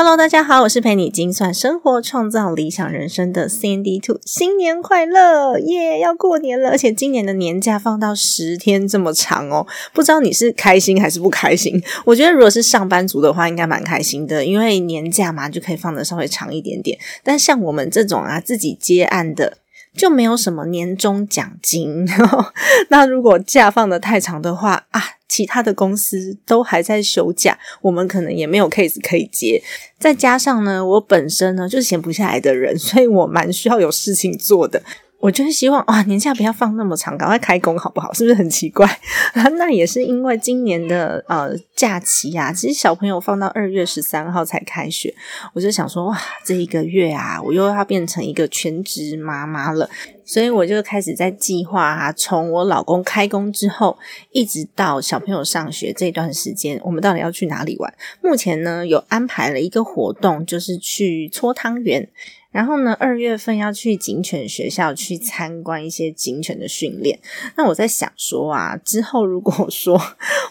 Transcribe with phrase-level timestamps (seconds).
[0.00, 5.98] Hello，大家好，我是陪你精算生活、创造理想人生的 Sandy Two，新年快乐，耶！
[5.98, 11.82] 要过年了，而且今年的年假放到十天这么长哦，不知道你是开心还是不开心？
[12.04, 16.96] 我觉得如果是上班族的话，应该蛮开心的，因为年假嘛，就可以放的稍微长一点点。
[17.24, 19.58] 但像我们这种啊，自己接案的。
[19.98, 22.08] 就没有什么年终奖金，
[22.88, 29.60] 那如果假放的太长的话啊，其他的公司都还在休假，我们可能也没有 case 可以接。
[29.98, 34.80] 再加上呢，我本身呢就是闲不下来的人，所以我蛮需要有事情做的。
[35.20, 38.12] 我就是希望啊，年假不要放那么长，赶快开工好不好？
[38.14, 38.88] 是不是很奇怪？
[39.58, 45.12] 那也是因为今年的呃假期呀，其实小朋友放到二月十三号才开学，
[45.54, 49.90] 我就想说哇，这一个月啊，我又要变成一个全职妈妈了，
[50.24, 53.98] 所以我就开始在计划啊，从我老公开工之后，
[54.30, 57.92] 一直到小朋友上学这段时间，我们到底要去哪里玩？
[58.22, 62.08] 目前呢，有安排了一个活动，就是去搓汤圆。
[62.50, 67.18] 然后呢，二月份要去警犬学校去参观一些警犬的训练。
[67.56, 70.00] 那我在想说啊，之后如果说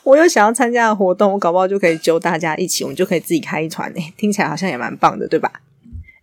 [0.04, 5.62] 我有想要参加的活动，我搞不好就可以揪大家一起，我们就可以自己开一团诶，听起来好像也蛮棒的，对吧？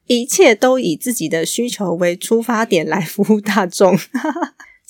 [0.06, 3.98] 一切都以自己的需求为出发点来服务大众。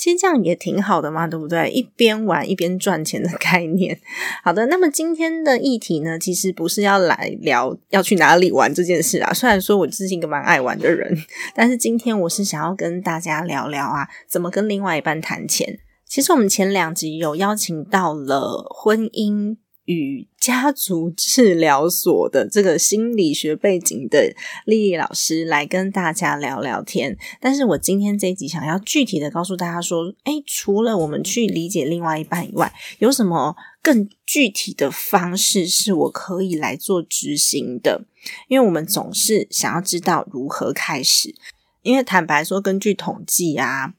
[0.04, 1.70] 其实这样也挺好的嘛，对不对？
[1.70, 3.98] 一边玩一边赚钱的概念。
[4.42, 9.32] 好的，那么今天的议题呢，其实不是要来聊要去哪里玩这件事啊。
[9.32, 11.16] 虽然说我是一个蛮爱玩的人，
[11.54, 15.78] 但是今天我是想要跟大家聊聊啊，怎么跟另外一半谈钱。
[16.06, 19.56] 其实我们前两集有邀请到了婚姻。
[19.84, 24.34] 与家族治疗所的这个心理学背景的
[24.64, 38.06] 丽丽老师来跟大家聊聊天，但是我今天这一集想要具体的告诉大家说，哎，除了我们去理解另外一半以外，有什么更具体的方式是我可以来做执行的？
[38.48, 41.34] 因为我们总是想要知道如何开始，
[41.82, 43.94] 因为坦白说，根据统计啊，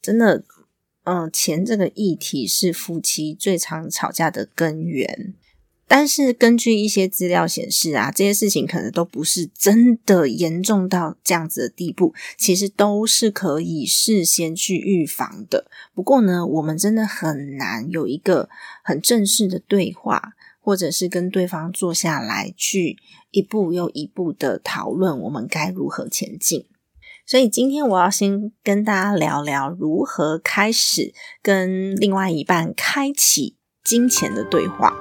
[0.00, 0.44] 真的。
[1.06, 5.34] 嗯，钱这个议题是夫妻最常吵架的根源。
[5.88, 15.70] 但是根据一些资料显示啊，这些事情可能都不是真的严重到这样子的地步，其实都是可以事先去预防的。
[15.94, 18.48] 不过呢，我们真的很难有一个
[18.82, 22.96] 很正式的对话，或者是跟对方坐下来去
[23.30, 26.66] 一步又一步的讨论，我们该如何前进。
[27.26, 34.92] 所以今天我要先跟大家聊聊如何开始跟另外一半开启金钱的对话。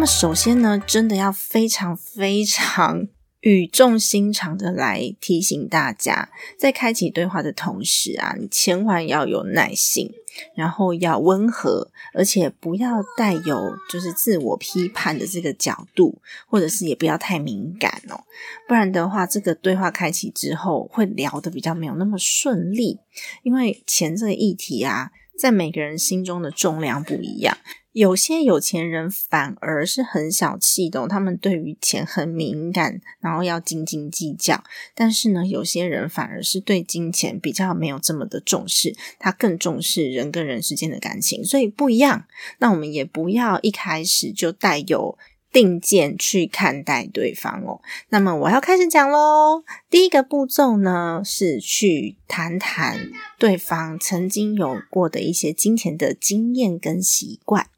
[0.00, 3.06] 那么首先呢，真的要非常非常
[3.40, 10.10] 语重心长的来提醒大家，在开启对话的同时啊，你千万要有耐心，
[10.54, 18.24] 然后要温和，而且不要带有就是自我批判的这个角度，或者是也不要太敏感哦，
[18.66, 22.98] 不然的话，这个对话开启之后会聊的比较没有那么顺利，
[23.42, 27.56] 因为钱这个议题啊，在每个人心中的重量不一样。
[27.92, 34.62] 有些有钱人反而是很小气的，他们对于钱很敏感，然后要斤斤计较。
[34.94, 42.26] 但是呢，有些人反而是对金钱比较没有这么的重视，他更重视人跟人之间的感情，所以不一样。
[42.58, 45.16] 那我们也不要一开始就带有。
[45.52, 47.80] 定见去看待对方哦。
[48.08, 49.64] 那么我要开始讲喽。
[49.88, 57.68] 第一个步骤呢，是去谈谈对方曾经有过的一些金钱的经验跟习惯，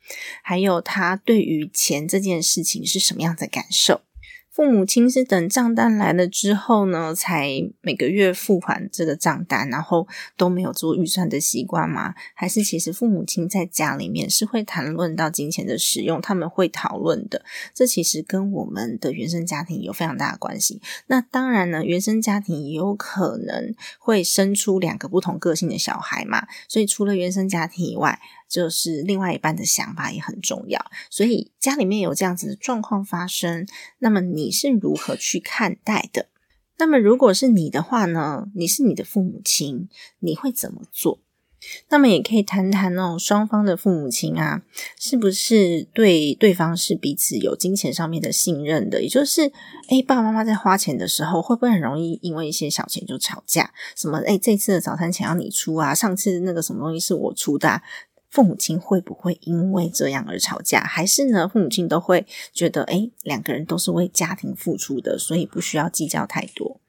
[0.43, 4.03] 还有他对于钱这件事情是什么样的感受。
[4.53, 7.51] 父母亲是等账单来了之后呢，才
[7.81, 10.07] 每个月付款这个账单，然后
[10.37, 12.15] 都没有做预算的习惯吗？
[12.35, 17.43] 还是其实父母亲在家里面是会谈论到金钱的使用，他们会讨论的。
[17.73, 20.83] 这其实跟我们的原生家庭有非常大的关系。
[21.07, 26.47] 那当然呢，原生家庭也有可能会生出两个不同个性的小孩嘛。
[26.69, 28.21] 所以除了原生家庭以外，
[28.53, 30.79] 就是另外一半的想法也很重要，
[31.09, 33.67] 所以家里面有这样子的状况发生，
[34.01, 36.27] 那么你是如何去看待的？
[36.77, 38.49] 那么如果是你的话呢？
[38.55, 39.89] 你是你的父母亲，
[40.19, 41.21] 你会怎么做？
[41.91, 44.63] 那么也可以谈谈哦，双方的父母亲啊，
[44.99, 49.01] 是不是对对方是彼此有金钱上面的信任的？
[49.01, 49.53] 也就是，
[49.89, 53.73] 诶爸爸妈妈在花钱的时候，会不会很容易因为一些小钱就吵架？
[53.97, 57.81] 什么诶这次的早餐钱要你出啊，上次那个什么东西是我出的？
[58.33, 60.81] 父母亲会不会因为这样而吵架？
[60.81, 61.47] 还是呢？
[61.47, 66.81] 父母亲都会觉得，哎，两个人都是为家庭付出的，所以不需要计较太多。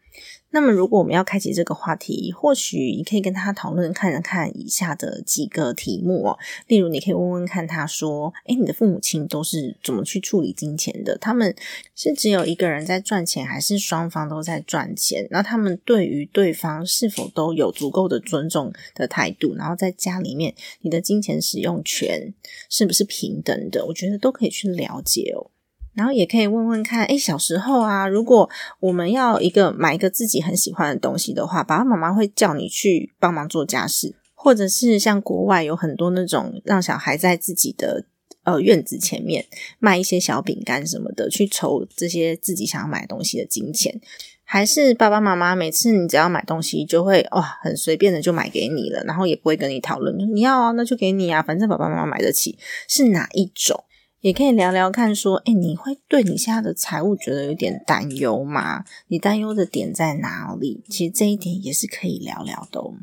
[0.55, 6.37] 那么，如果我们要开启这个话题，或许你可以跟他讨论，看看以下的几个题目哦。
[6.67, 11.17] 例如，你可以问问看他说：“诶，你的父母亲都是怎么去处理金钱的？
[11.17, 11.55] 他们
[11.95, 15.27] 是只有一个人在赚钱，还是双方都在赚钱？
[15.31, 19.55] 那他们对于对方是否都有足够的尊重的态度？
[19.55, 22.31] 然后在家里面，你的金钱使用权
[22.69, 23.83] 是不是平等的？
[23.87, 25.49] 我觉得都可以去了解哦。”
[25.93, 28.49] 然后也可以问问看，哎，小时候啊，如果
[28.79, 38.05] 我们要一个买一个自己很喜欢的东西的话，爸爸妈妈会叫你去帮忙做家事，或者是像国外有很多那种让小孩在自己的
[38.43, 39.45] 呃院子前面
[39.79, 44.01] 卖一些小饼干什么的，去筹这些自己想要买东西的金钱，
[44.43, 52.57] 还是爸爸妈妈每次你只要买东西就会哇很随便的就买给你了，然后也不会跟你讨论，你要啊那就给你啊，反正爸爸妈妈买得起，
[52.87, 53.83] 是哪一种？
[54.23, 58.85] 也可以聊聊看，说，哎，你会对你现在的财务觉得有点担忧吗？
[59.09, 60.81] 你担忧的点在哪里？
[60.89, 62.93] 其实这一点也是可以聊聊的，哦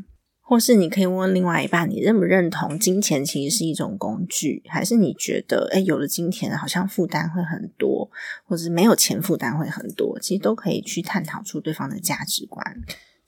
[0.41, 8.11] 或是你可以问另外一半，你认不认同金钱其实是一种工具，还是你觉得，哎，有了金钱好像负担会很多，
[8.47, 10.19] 或是没有钱负担会很多？
[10.21, 12.65] 其实都可以去探讨出对方的价值观。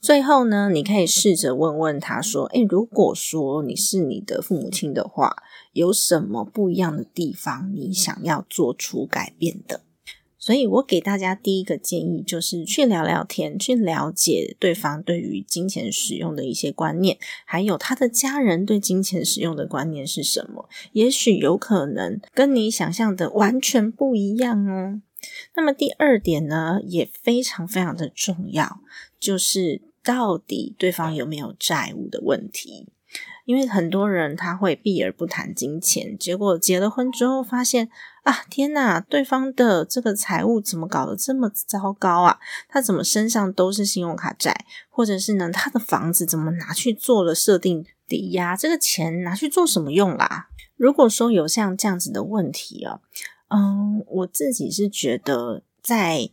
[0.03, 5.37] 最后呢，你可以试着问问他说：“诶，如果说你是你的父母亲的话，
[5.71, 9.79] 有什么不一样的地方你想要做出改变的？”
[10.37, 20.67] 所以，我给大家第一个建议就是去聊聊天，去了解对方对于金钱使用的一些观念，还有他的家人对金钱使用的观念是什么。
[20.91, 25.01] 也许有可能跟你想象的完全不一样哦。
[25.55, 28.81] 那么第二点呢，也非常非常的重要，
[29.17, 29.92] 就是。
[30.03, 32.89] 到底对方有没有债务的问题？
[33.45, 37.89] 因为很多人他会避而不谈金钱，结果结了婚之后发现
[38.23, 42.39] 啊，天哪，对方的这个财务怎么搞得这么糟糕啊？
[42.69, 48.55] 他怎么身上都是信用卡债，或者是呢，他的房子怎么拿去做了设定抵押？
[48.55, 50.47] 这个钱拿去做什么用啦？
[50.77, 53.01] 如果说有像这样子的问题哦，
[53.49, 56.29] 嗯，我自己是觉得在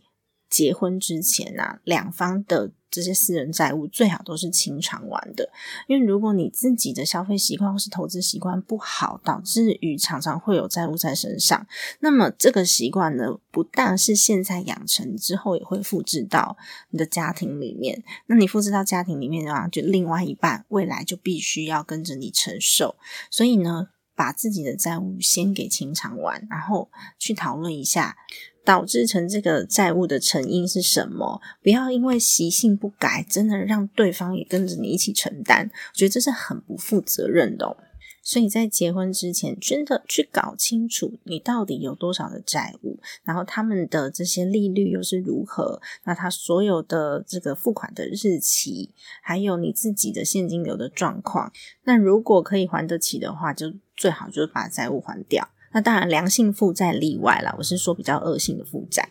[0.51, 2.71] 结婚之前啊，两方的。
[2.91, 5.49] 这些私人债务最好都是清偿完的，
[5.87, 11.65] 因为如果你自己的消费习惯或是投资习惯不好，导致于常常会有债务在身上，
[12.01, 16.57] 那么这个习惯呢，不但是现在养成之后，也会复制到
[16.89, 18.03] 你的家庭里面。
[18.25, 22.97] 那你复制到家庭里面的话，就另外一半未来就必须要跟着你承受。
[23.29, 28.17] 所以呢，把自己的债务先给清偿完，然后去讨论一下。
[28.63, 31.41] 导致成这个债务的成因是什么？
[31.61, 37.77] 不要因为习性不改，真的让对方也跟着你一起承担，我觉得这是很不负责任的。
[38.23, 48.91] 所以在结婚之前，真的去搞清楚你到底有多少的债务，然后他们的这些利率又是如何，那他所有的这个付款的日期，
[49.23, 51.51] 还有你自己的现金流的状况，
[51.85, 55.49] 那如果可以还得起的话，就最好就是把债务还掉。
[55.73, 57.55] 那当然，良性负债例外啦。
[57.57, 59.09] 我是说比较恶性的负债，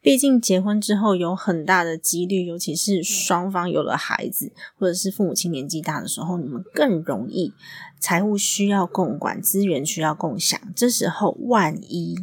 [0.00, 7.52] 毕竟结婚之后有很大的几率，尤其是双方有了孩子，或者是父母亲年纪大的时候，你们更容易
[7.98, 10.60] 财务需要共管，资源需要共享。
[10.74, 12.16] 这时候万一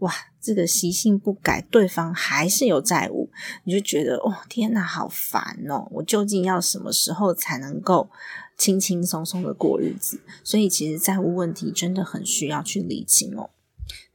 [0.00, 3.30] 哇，这个习性不改，对方还是有债务，
[3.64, 5.86] 你就觉得哦，天哪，好烦哦！
[5.92, 8.10] 我究竟要什么时候才能够？
[8.58, 13.50] 轻轻松松的过日子，所以其实债务问题真的很需要去理清哦。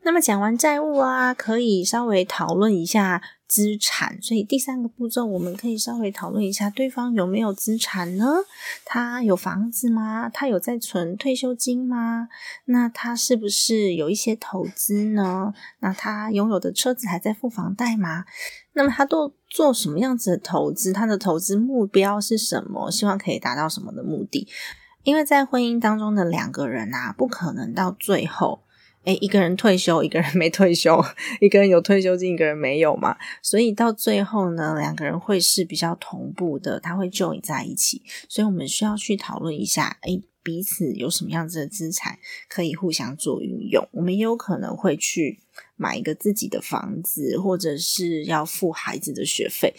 [0.06, 8.40] 那么讲完债务啊，可以稍微讨论一下资产，所以第三个步骤我们可以稍微讨论一下，对方有没有资产呢？
[8.84, 10.28] 他有房子吗？
[10.28, 12.28] 他有在存退休金吗？
[12.66, 15.54] 那他是不是有一些投资呢？
[15.80, 18.26] 那他拥有的车子还在付房贷吗？
[18.74, 20.92] 那么他都做什么样子的投资？
[20.92, 22.92] 他的投资目标是什么？
[22.92, 24.48] 希望可以达到什么的目的？
[25.04, 28.64] 因为在婚姻当中的两个人啊，不可能到最后。
[29.06, 31.04] 诶一个人退休，一个人没退休，
[31.42, 45.42] 一个人有退休金，一个人没有嘛，所以到最后呢，两个人会是比较同步的，他会 join 在一起，所以我们需要去讨论一下，诶彼此有什么样子的资产可以互相做运用，我们也有可能会去
[45.76, 49.74] 买一个自己的房子，或者是要付孩子的学费。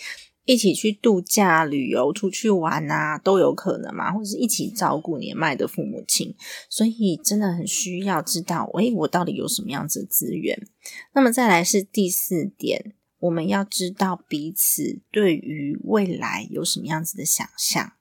[0.47, 6.37] 一起去度假、旅游、出去玩啊，都有可能嘛，或者是一起照顾年迈的父母亲，
[6.69, 10.67] 所以真的很需要知道，诶，我到底有什么样子的资源？
[11.15, 17.95] 那么再来是第四点，我们要知道彼此对于未来有什么样子的想象，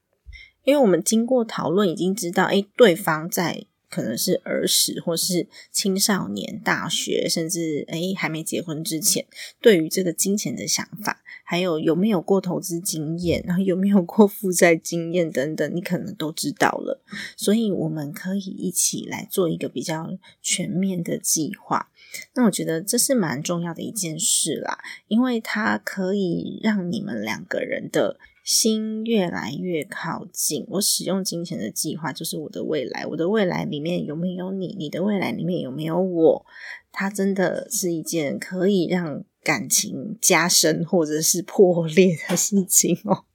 [0.66, 3.68] 因为我们经过讨论已经知道，诶，对方在。
[3.94, 9.24] 可能是儿时或是青少年、大学，甚至诶还没结婚之前，
[9.62, 17.04] 对于这个金钱的想法，还有有没有过投资经验，然后有没有过负债经验等等，你可能都知道了。
[17.38, 21.92] 所以我们可以一起来做一个比较全面的计划。
[22.34, 28.18] 那我觉得这是蛮重要的一件事啦，因为它可以让你们两个人的。
[28.44, 30.66] 心越来越靠近。
[30.68, 33.06] 我使用金钱的计划就是我的未来。
[33.08, 34.76] 我的未来里面有没有你？
[34.78, 36.46] 你的未来里面有没有我？
[36.92, 43.26] 它真的是一件可以让感情加深或者是破裂的事情哦。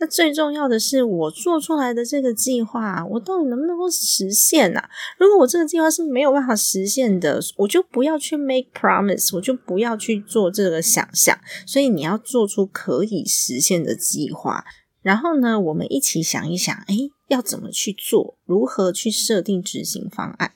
[0.00, 4.80] 那最重要的是，我做出来的这个计划，我到底能不能够实现呢？
[5.18, 11.36] 如果我这个计划是没有办法实现的，我就不要去 make promise，我就不要去做这个想象。
[11.66, 14.64] 所以你要做出可以实现的计划，
[15.02, 18.38] 然后呢，我们一起想一想，诶，要怎么去做？
[18.44, 20.52] 如何去设定执行方案？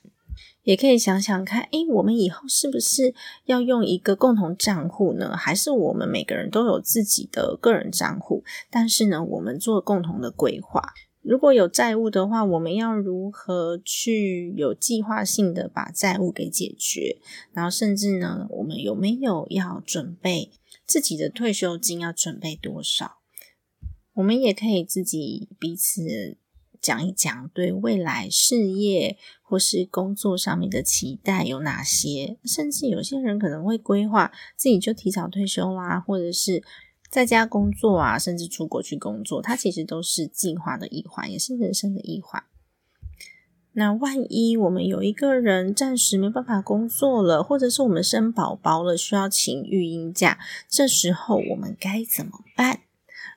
[0.64, 3.14] 也可以想想看，诶，我们以后是不是
[3.47, 5.37] 要用一个共同账户呢？
[5.37, 8.45] 还是我们每个人都有自己的个人账户？
[8.71, 10.92] 但是呢，我们做共同的规划。
[11.21, 17.19] 如果有债务的话，我们要如何去有计划性的把债务给解决？
[17.52, 20.50] 然后，甚至呢，我们有没有要准备
[20.87, 22.00] 自己的退休金？
[22.00, 23.19] 要准备多少？
[24.14, 26.37] 我们也可以自己彼此。
[26.83, 32.37] 讲一讲对未来事业或是工作上面的期待有哪些？
[32.45, 36.62] 甚至有些人可能会规划自己就提早退休啦，或者是
[37.09, 42.43] 在家工作啊，甚至出国去工作，它其实都是计划的一环，也是人生的一环。
[43.75, 52.81] 那万一我们有一个人暂时没办法工作了，或者是我们生宝宝了，需要请育婴假，这时候我们该怎么办？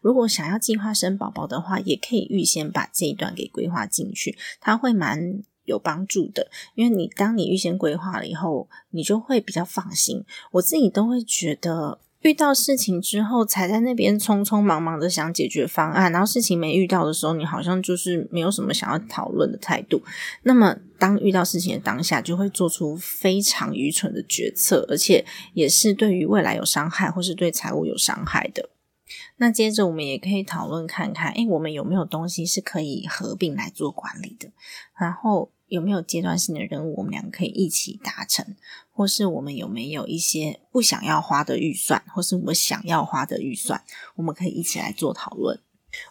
[0.06, 6.52] 如果想要计划生宝宝的话，也可以预先把这一段给规划进去，它会蛮有帮助的。
[6.76, 10.24] 因为你当你预先规划了以后，你就会比较放心。
[10.52, 20.00] 我自己都会觉得，遇到事情之后才在那边匆匆忙忙的想解决方案，然后事情没遇到的时候，你好像就是没有什么想要讨论的态度。
[20.44, 28.70] 那么当遇到事情的当下，就会做出非常愚蠢的决策，而且也是对于未来有伤害，或是对财务有伤害的。
[29.38, 34.50] 那接着我们也可以讨论看看，诶，我们有没有东西是可以合并来做管理的？
[34.98, 38.56] 然后有没有阶段性的任务，我们两个可以一起达成？
[38.92, 43.84] 或是我们有没有一些不想要花的预算，或是我想要花的预算，
[44.16, 45.60] 我们可以一起来做讨论。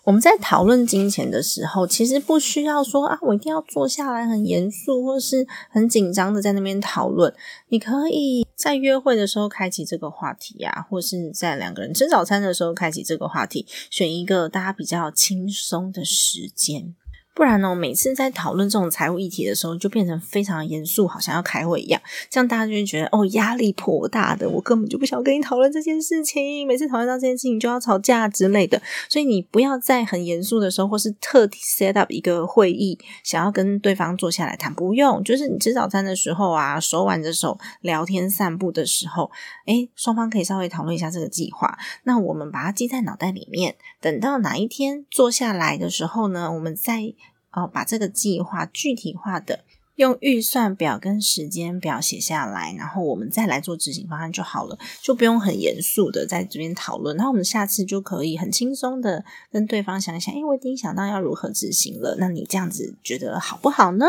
[0.04, 7.34] 我们在讨论金钱的时候，其实不需要说啊，我一定要坐下来很严肃或是很紧张的在那边讨论。
[7.68, 16.94] 你可以在约会的时候开启这个话题呀，或是在两个人吃早餐的时候开启这个话题，选一个大家比较轻松的时间。
[17.34, 22.00] 不然呢，每次在讨论这种财务议题的时候，就变成非常严肃，好像要开会一样。
[22.30, 24.48] 这样大家就会觉得哦，压力颇大的。
[24.48, 28.80] 我根本就不想跟你讨论这件事情，每次讨论到这件事情就要吵架之类的。
[29.08, 35.24] 所以你不要在很严肃的时候，或是特地 set up 一个会议，想要跟对方坐下来谈，不用。
[35.24, 39.32] 就是你吃早餐的时候啊，手挽着手聊天散步的时候，
[39.66, 41.76] 诶，双方可以稍微讨论一下这个计划。
[42.04, 47.12] 那我们把它记在脑袋里面，等到哪一天坐下来的时候呢，我们再。
[47.54, 49.64] 哦，把这个计划具体化的
[49.96, 57.16] 用预算表跟时间表写下来，然后我们再来做执行方案就好了，就不用很严肃的在这边讨论。
[57.16, 62.16] 然后我们下次就可以很轻松的跟对方想一想，哎，我已经想到要如何执行了。
[62.18, 64.06] 那你这样子觉得好不好呢？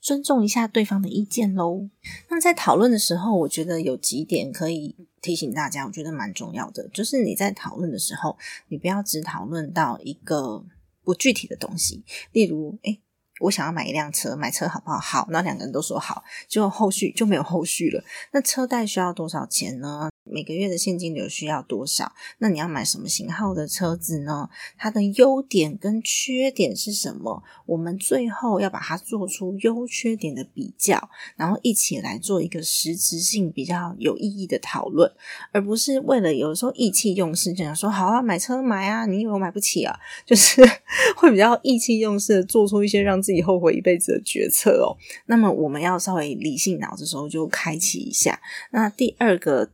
[0.00, 1.88] 尊重一下对方的意见喽。
[2.28, 4.94] 那在讨论的时候，我觉得有几点可以。
[5.22, 10.64] 提醒大家，我觉得蛮重要的，就是你在讨论的时候，你不要只讨论到一个
[11.06, 13.00] 不具体的东西，例如，诶
[13.40, 14.98] 我想要买一辆车，买车好不好？
[14.98, 18.02] 好，那两个人都说好，就后续就没有后续了。
[18.32, 20.08] 那车贷需要多少钱呢？
[20.28, 22.12] 每个月的现金流需要多少？
[22.38, 24.48] 那你要买什么型号的车子呢？
[24.76, 27.42] 它的优点跟缺点是什么？
[27.66, 35.12] 我们最后要把它做出优缺点的比较，然后一起来做一个实质性比较有意义的讨论，
[35.52, 39.96] 而不是为了有时候意气用事，就想说好啊，买车买啊，你以为我买不起啊？
[40.26, 40.60] 就是
[41.16, 44.96] 会比较意气用事的做出一些让自己后悔一辈子的决策哦。
[45.26, 48.40] 那么我们要稍微理性脑的时候就开启一下。
[48.70, 49.72] 那第二个。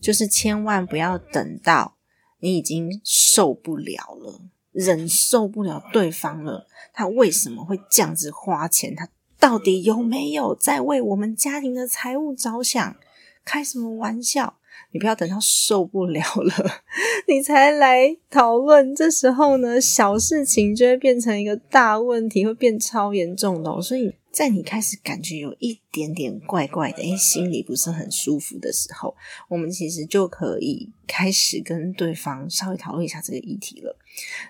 [0.00, 1.96] 就是千万不要等到
[2.40, 4.40] 你已经受不了了，
[4.72, 8.94] 忍受不了对方了，他为什么会这样子花钱？
[8.94, 9.08] 他
[9.38, 12.96] 到底有没有在为我们家庭的财务着想？
[13.44, 14.58] 开什么玩笑？
[14.94, 16.54] 你不要等到受不了了，
[17.28, 18.94] 你才来讨论。
[18.94, 23.82] 这时候呢，小事情就会变成一个大问题，会变超严重的。
[23.82, 24.14] 所以。
[24.34, 29.14] 在你开始感觉有一点点怪怪的，诶心里不是很舒服的时候，
[29.48, 33.96] 我们其实就可以开始跟对方稍微讨论一下这个议题了。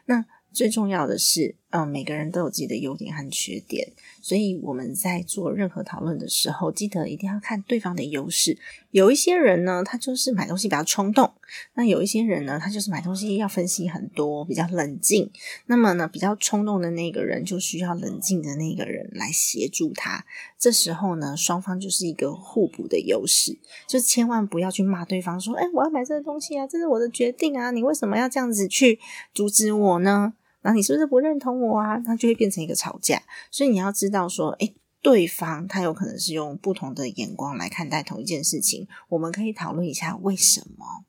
[0.06, 0.24] 那
[0.54, 3.92] 最重要的是，嗯，每个人都有自己的优点和缺点。
[4.24, 8.56] 所以我们在做任何讨论的时候，记得一定要看对方的优势。
[8.90, 11.26] 有一些人呢，他就是买东西比较冲动；
[11.74, 15.30] 那有一些人呢，他就是买东西要分析很多，比较冷静。
[15.66, 20.24] 那么呢，比较冲动的那个人就需要冷静的那个人来协助他。
[20.58, 23.58] 这时候呢，双方就是一个互补的优势。
[23.86, 28.98] 就千万不要去骂对方说：“哎，我要买这个东西啊，这是我的决定啊，你为什么要这样子去
[29.34, 30.32] 阻止我呢？”
[30.66, 31.96] 那你是不是不认同我啊？
[32.06, 33.22] 那就会变成一个吵架。
[33.50, 38.88] 所以你要知道说，诶，对方他有可能是用不同的眼光来看待同一件事情。
[39.10, 41.04] 我们可以讨论一下为什么，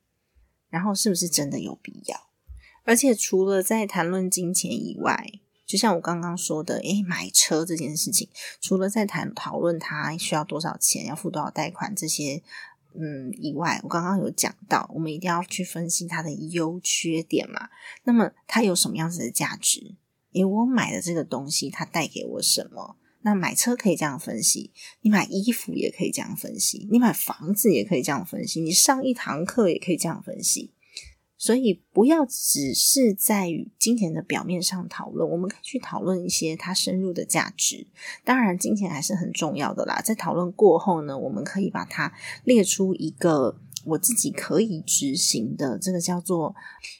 [0.69, 2.27] 然后是不是真的有必要？
[2.83, 8.27] 而且除了在谈论金钱以外，就像我刚刚说的，诶，买车这件事情，
[8.59, 12.43] 除了在谈讨论它需要多少钱，要付多少贷款这些。
[12.97, 17.69] 嗯，以外，我刚刚有讲到，我们一定要去分析它的优缺点嘛。
[18.03, 19.95] 那么它有什么样子的价值？
[20.31, 22.97] 因为我买的这个东西，它带给我什么？
[23.21, 24.71] 那买车可以这样分析，
[25.01, 30.74] 你买衣服也可以这样分析，你买房子也可以这样分析，你上一堂课也可以这样分析。
[31.45, 37.85] 所以不要只是在于金钱的表面上讨论，我们可以去讨论一些它深入的价值。
[38.23, 40.01] 当然，金钱还是很重要的啦。
[40.03, 42.11] 在讨论过后呢，我们可以把它
[42.43, 43.59] 列出一个。
[43.85, 46.53] 我自己可以执行的这个叫做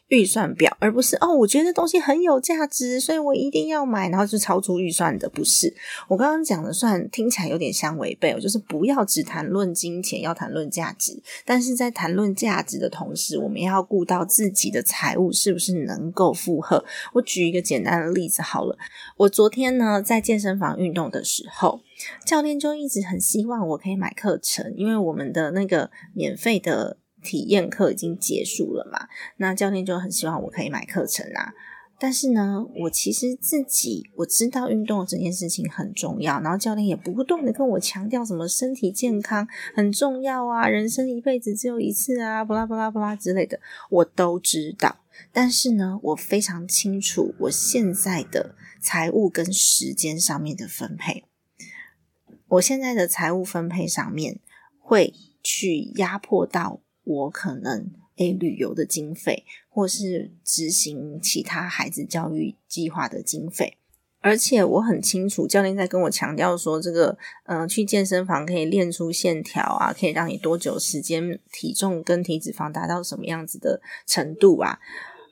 [0.08, 5.74] 预算表，而不是哦，我觉得东西很有价值，所以我一定要买，然后就超出预算的，不是。
[6.08, 11.22] 我刚刚讲的算听起来有点相违背，就是不要只谈论金钱，要谈论价值。
[11.44, 16.84] 但是在谈论价值的同时，我们要顾到自己的财务是不是能够负荷。
[17.14, 18.78] 我举一个简单的例子好了，
[19.18, 21.82] 我昨天呢在健身房运动的时候。
[22.26, 29.08] 教练就一直很希望我可以买课程，因为我们的那个免费的体验课已经结束了嘛。
[29.38, 31.54] 那教练就很希望我可以买课程啊。
[31.98, 44.98] 但是呢，我其实自己我知道运动这件事情很重要，然后教练也不断的跟我强调什么身体健康很重要啊，人生一辈子只有一次啊，不啦不啦不啦之类的，我都知道。
[45.32, 51.24] 但是呢，我非常清楚我现在的财务跟时间上面的分配。
[52.56, 54.40] 我现在的财务分配上面
[54.80, 55.14] 会
[55.44, 63.78] 去压迫到我可能诶旅游的经费，或是执行其他孩子教育计划的经费，
[64.22, 74.80] 而且我很清楚教练在跟我强调说，这个嗯去健身房可以练出线条啊，可以让你多久时间体重跟体脂肪达到什么样子的程度啊。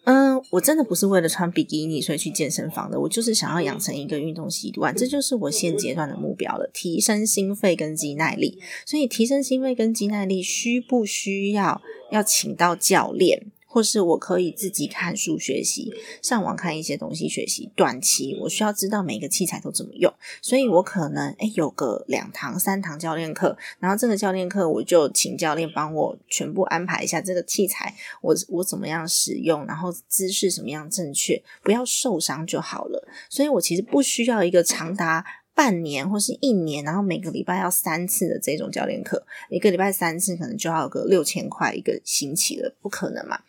[0.05, 8.59] 嗯，我真的不是为了穿比基尼所以去健身房的，我就是想要养成一个运动习惯，这就是我现阶段的目标了，提升心肺跟肌耐力。
[8.85, 13.45] 所以提升心肺跟肌耐力，需不需要要请到教练？
[13.73, 17.71] 或是我可以自己看书学习，上网看一些东西学习。
[17.75, 33.07] 短期我需要知道每个器材都怎么用，所以我可能诶有个两堂三堂教练课，然后这个教练课我就请教练帮我全部安排一下这个器材，我我怎么样使用，然后姿势怎么样正确，不要受伤就好了。
[33.27, 43.39] 所以我其实不需要一个长达半年或是一年，然后每个礼拜要三次的这种教练课，一个礼拜三次，可能就要个六千块一个星期了，不可能嘛？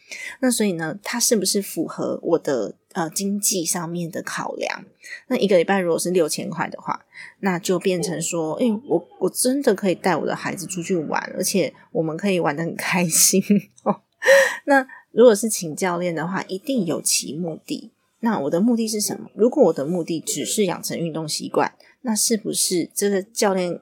[0.41, 4.85] 那所以呢，它是不是符合我的呃经济上面的考量？
[5.29, 7.05] 那一个礼拜如果是六千块的话，
[7.41, 13.43] 那就变成说，哎，我我真的可以带我的孩子出去玩，而且我们可以玩得很开心
[13.83, 14.03] 哦。
[14.67, 17.93] 那如果是请教练的话，一定有其目的。
[18.21, 19.29] 那我的目的是什么？
[19.35, 23.81] 如果我的目的只是养成运动习惯，那是不是这个教练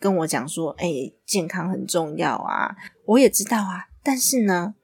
[0.00, 2.74] 跟我讲说，哎，健康很重要啊？
[3.04, 4.74] 我也知道啊，但是呢，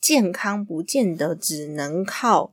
[0.00, 2.52] 健康不见得只能靠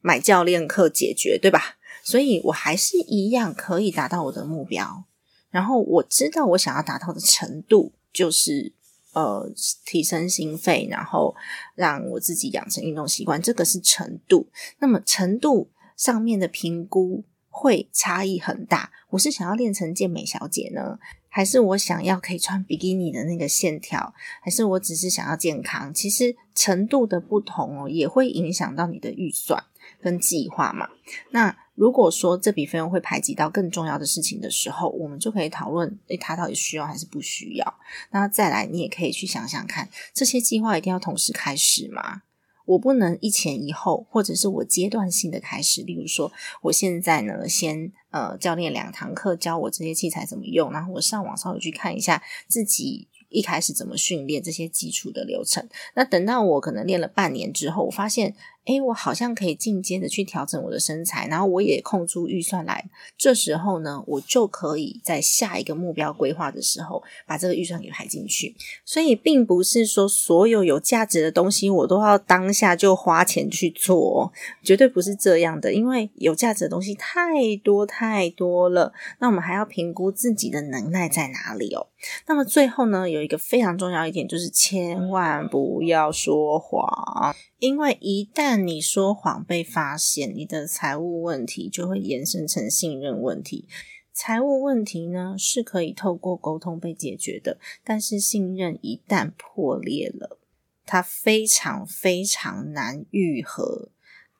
[0.00, 1.76] 买教练课解决，对吧？
[2.02, 5.04] 所以我还是一样可以达到我的目标。
[5.50, 8.72] 然后我知道我想要达到的程度就是。
[9.14, 9.52] 呃，
[9.84, 11.36] 提升心肺，然后
[11.74, 14.48] 让我自己养成运动习惯，这个是程度。
[14.78, 15.68] 那么程度
[15.98, 18.90] 上面的评估会差异很大。
[19.10, 25.92] 我是想要练成健美小姐呢，还是我想要可以穿比基尼的那个线条，还是我只是想要健康？
[25.92, 29.62] 其实程度的不同哦，也会影响到你的预算
[30.00, 30.88] 跟计划嘛。
[31.30, 37.74] 那如果说这笔费用会排挤到更重要的事情的时候，我们就可以讨论：诶，他到底需要还是不需要？
[38.10, 42.22] 那再来，你也可以去想想看，这些计划一定要同时开始吗？
[42.64, 45.82] 我不能一前一后，或者是我阶段性的开始。
[45.82, 53.08] 例如说，我现在呢，先呃，教练两堂课教我这些器材怎么用，然后我上网稍微去看一下自己。
[53.34, 55.66] 一开始怎么训练这些基础的流程？
[55.94, 62.88] 那等到我可能练了半年之后，我发现，哎，我好像可以进阶的去调整我的身材，然后我也空出预算来。
[63.18, 68.54] 这时候呢，我就可以在下一个目标规划的时候，把这个预算给排进去。
[68.84, 75.72] 所以，并不是说所有有价值的东西我都要当下就花钱去做，绝对不是这样的。
[75.72, 81.88] 因为有价值的东西太多太多了，那我们还要评估自己的能耐在哪里哦。
[82.26, 93.68] 那么最后呢，有一个非常重要一点，就是千万不要说谎，因为一旦你说谎被发现，你的财务问题就会延伸成信任问题。
[94.12, 100.40] 财务问题呢是可以透过沟通被解决的，但是信任一旦破裂了，
[100.84, 103.90] 它非常非常难愈合。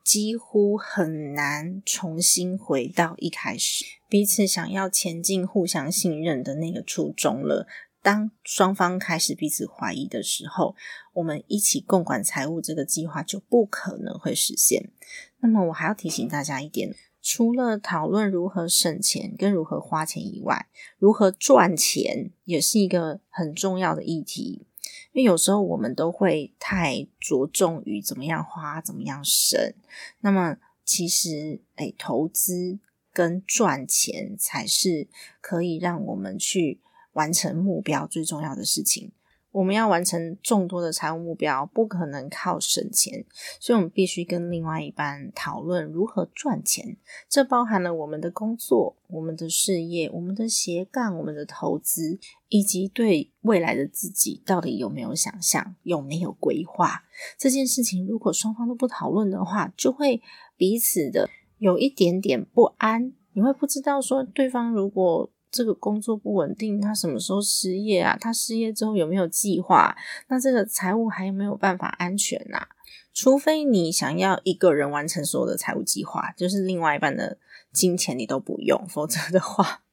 [0.03, 7.65] 几乎很难重新回到一开始彼此想要前进、互相信任的那个初衷了。
[8.03, 10.75] 当双方开始彼此怀疑的时候，
[11.13, 14.91] 我们一起共管财务这个计划就不可能会实现。
[15.39, 24.67] 那么，我还要提醒大家一点：除了讨论如何省钱跟如何花钱以外，如何赚钱也是一个很重要的议题。
[25.13, 29.73] 因为有时候我们都会太着重于怎么样花、怎么样省，
[30.19, 32.79] 那么其实，哎，投资
[33.13, 35.07] 跟赚钱才是
[35.39, 36.81] 可以让我们去
[37.13, 39.11] 完成目标最重要的事情。
[39.51, 43.23] 我们要完成众多的财务目标，不可能靠省钱，
[43.59, 46.97] 所以我们必须跟另外一半讨论如何赚钱。
[47.29, 52.17] 这包含了我们的工作、我们的事业、我们的斜杠、我们的投资，
[52.49, 57.03] 以及对未来的自己到底有没有想象、有没有规划。
[57.37, 60.23] 这件事情如果双方都不讨论的话，就会
[60.57, 63.13] 彼此的有一点点不安。
[63.33, 65.29] 你会不知道说对方如果。
[65.53, 68.17] 这个工作不稳定，他什么时候失业啊？
[68.19, 69.95] 他失业之后有没有计划？
[70.27, 72.65] 那这个财务还有没有办法安全呐？
[73.13, 77.37] 除非你想要一个人完成所有的财务计划，就是另外一半的
[77.71, 79.83] 金钱你都不用，否则的话，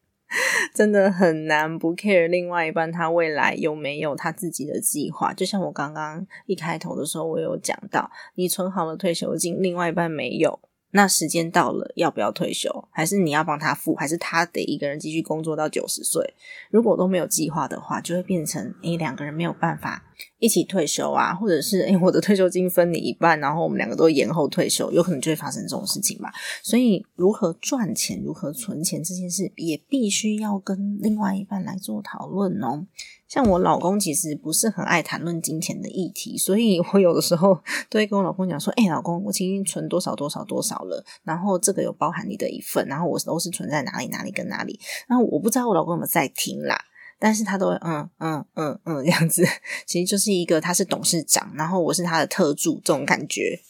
[0.75, 5.35] 真的很难不 care 另外一半他未来有没有他自己的计划。
[5.35, 10.59] 就像我刚刚一开头的时候，我有讲到，你存好了退休金，另外一半没有。
[10.93, 12.89] 那时间到了，要不要退休？
[12.91, 13.95] 还是你要帮他付？
[13.95, 16.35] 还是他得一个人继续工作到九十岁？
[16.71, 20.05] 如果都没有计划的话，就会变成诶两个人没有办法
[20.39, 26.33] 一起退休啊，或者是诶我的退休金分你一半，然后我们两个都延后退休，有可能就会发生这种事情吧。
[26.63, 32.87] 所以，如何赚钱、如何存钱这件事，也必须要跟另外一半来做讨论哦。
[33.29, 37.57] 像我老公其实不是很爱谈论金钱的议题，所以我有的时候
[37.89, 46.77] 都会跟我老公讲说：“哎，老公，我今天存多少多少多少了，然后这个有包含你的一份，然后我都是存在哪里哪里跟哪里。”然后我不知道我老公有没有在听啦，
[47.21, 49.47] 但是他都会嗯嗯嗯嗯这样子，
[49.87, 53.61] 其实就是一个他是董事长，然后我是他的特助这种感觉。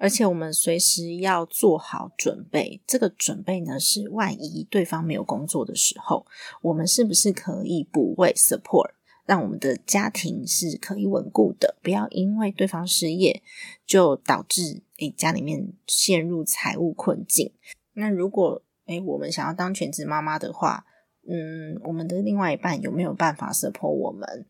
[0.00, 6.26] 而且我们随时要做好准备，这个准备呢是万一对方没有工作的时候，
[6.62, 8.90] 我们是不是可以补位 support，
[9.26, 13.42] 让我们的家庭是可以稳固的，不要因为对方失业
[13.84, 17.52] 就导致诶家里面陷入财务困境。
[17.94, 20.86] 那如果诶，我们想要当全职妈妈的话，
[21.28, 24.46] 嗯，我们的另外一半有没有办法 support 我们？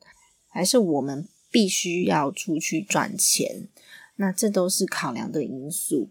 [0.49, 3.69] 还是我们必须要出去赚钱？
[4.17, 6.11] 那这都是考量的因素。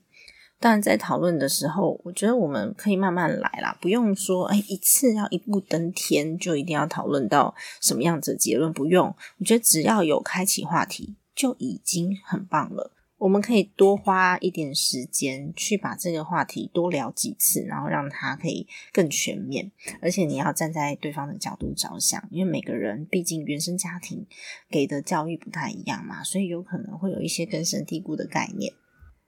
[0.60, 8.74] 当然，在讨论的时候，我觉得我们可以慢慢来啦，不用说哎一次要一步登天，就一定要讨论到什么样子的结论。
[8.74, 12.92] 不用，我觉得只要有开启话题，就已经很棒了。
[13.20, 19.72] 我们可以多花一点时间去把这个话题多聊几次，然后让它可以更全面。
[20.00, 24.28] 而且你要站在对方的角度着想，因为每个人毕竟原生家庭
[24.70, 28.72] 给的教育不太一样嘛，所以有可能会有一些根深蒂固的概念。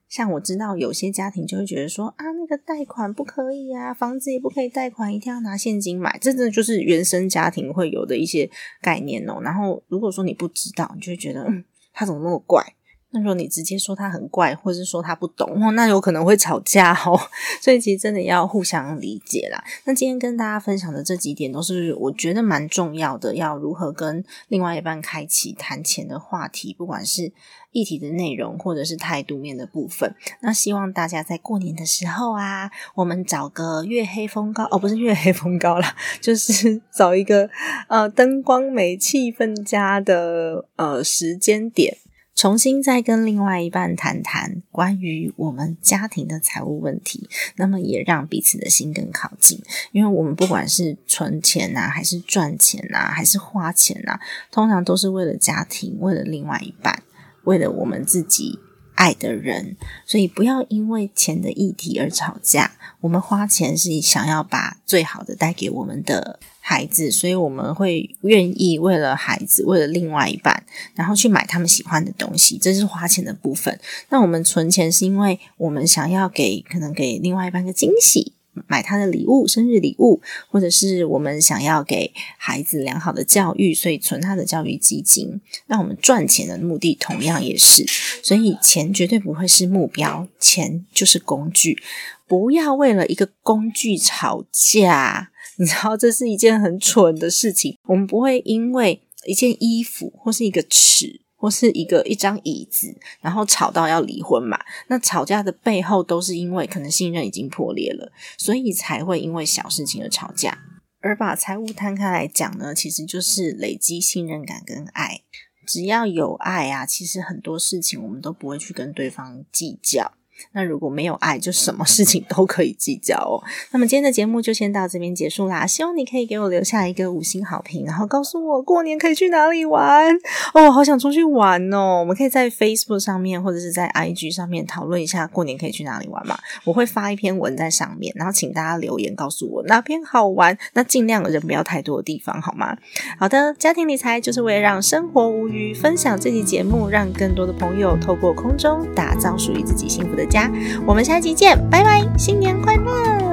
[0.08, 8.50] 像我知道有些家庭就会觉得说啊，那个贷款不可以啊，房子也不可以贷款，一定要拿现金买，这真的就是原生家庭会有的一些
[8.80, 9.40] 概念哦。
[9.40, 12.64] 然后如果说你不知道，你就会觉得嗯，他怎么那么怪？
[13.12, 17.20] 那如果你直接说他很怪，或者是说他不懂哦，那有可能会吵架哦。
[17.60, 19.62] 所以其实真的要互相理解啦。
[19.84, 27.32] 那今天跟大家分享的这几点都是我觉得蛮重要的，要如何跟另外一半开启谈钱的话题，不管是
[27.72, 30.14] 议题的内容，或者是态度面的部分。
[30.40, 37.50] 那希望大家在过年的时候啊，我们找个月黑风高哦，不是月黑风高啦，就是 找一个
[37.88, 41.96] 呃灯光美、气氛佳的呃时间点。
[42.40, 49.60] 重新再跟另外一半谈谈关于我们家庭的财务问题，那么也让彼此的心更靠近。
[49.92, 54.18] 因为我们不管是存钱呐，还是赚钱呐，还是花钱呐，
[54.50, 57.02] 通常都是为了家庭，为了另外一半，
[57.44, 58.58] 为了我们自己
[59.00, 59.76] 爱的人。
[60.04, 62.72] 所以不要因为钱的议题而吵架。
[63.00, 66.38] 我们花钱是想要把最好的带给我们的。
[66.62, 70.62] 孩子，所以我们会愿意为了孩子，为了另外一半，
[70.94, 73.76] 然后去买他们喜欢的东西，这是花钱的部分。
[74.10, 78.34] 那我们存钱是因为我们想要给可能给另外一半个惊喜，
[78.66, 85.40] 买他的礼物，生日礼物，或者是我们想要给孩子良好的教育，所以存他的教育基金。
[85.66, 87.84] 那我们赚钱的目的同样也是，
[88.22, 91.82] 所以钱绝对不会是目标，钱就是工具。
[92.26, 95.30] 不要为了一个工具吵架。
[95.56, 97.76] 你知道这是一件很蠢的事情。
[97.84, 104.58] 我们不会因为一件衣服，或是一个尺，或是一个一张椅子，然后吵到要离婚嘛？
[104.88, 110.58] 那吵架的背后都是因为可能信任已经破裂了，所以才会因为小事情而吵架。
[111.00, 115.22] 而把财务摊开来讲呢，其实就是累积信任感跟爱。
[115.66, 120.12] 只要有爱啊，其实很多事情我们都不会去跟对方计较。
[120.52, 123.42] 那如果没有爱，就什么事情都可以计较哦。
[123.72, 125.66] 那么今天的节目就先到这边结束啦。
[125.66, 130.08] 希望你可以给我留下一个五星好评，然后告诉我过年可以去哪里玩
[130.54, 130.70] 哦。
[130.70, 131.98] 好想出去玩哦！
[132.00, 136.38] 我们可以在 Facebook 上面或者是在 IG 上面讨论一下过年可以去哪里玩嘛？
[136.64, 140.56] 我会发一篇文在上面，然后请大家留言告诉我哪篇好玩。
[140.72, 142.76] 那尽量人不要太多的地方好吗？
[143.18, 150.29] 好的，家庭理财就是为了让生活无虞，分享这期节目，让更多的朋友透过空中打造属于自己幸福的。
[150.30, 150.50] 家。
[150.86, 153.29] 我们下期见拜拜新年快乐。